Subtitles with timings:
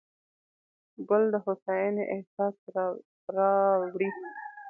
[1.09, 2.55] ګل د هوساینې احساس
[3.37, 4.09] راوړي.